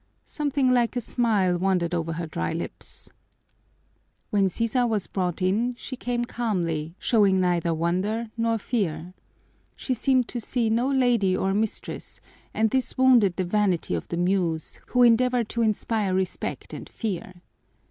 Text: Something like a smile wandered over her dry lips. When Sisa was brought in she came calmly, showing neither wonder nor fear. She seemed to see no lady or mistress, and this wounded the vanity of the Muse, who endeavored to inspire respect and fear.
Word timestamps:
Something 0.25 0.73
like 0.73 0.95
a 0.95 0.99
smile 0.99 1.59
wandered 1.59 1.93
over 1.93 2.13
her 2.13 2.25
dry 2.25 2.53
lips. 2.53 3.11
When 4.31 4.49
Sisa 4.49 4.87
was 4.87 5.05
brought 5.05 5.43
in 5.43 5.75
she 5.77 5.95
came 5.95 6.25
calmly, 6.25 6.95
showing 6.97 7.39
neither 7.39 7.71
wonder 7.71 8.31
nor 8.35 8.57
fear. 8.57 9.13
She 9.75 9.93
seemed 9.93 10.27
to 10.29 10.41
see 10.41 10.71
no 10.71 10.89
lady 10.89 11.37
or 11.37 11.53
mistress, 11.53 12.19
and 12.51 12.71
this 12.71 12.97
wounded 12.97 13.35
the 13.35 13.45
vanity 13.45 13.93
of 13.93 14.07
the 14.07 14.17
Muse, 14.17 14.79
who 14.87 15.03
endeavored 15.03 15.49
to 15.49 15.61
inspire 15.61 16.15
respect 16.15 16.73
and 16.73 16.89
fear. 16.89 17.33